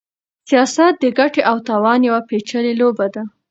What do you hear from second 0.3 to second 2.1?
سياست د ګټې او تاوان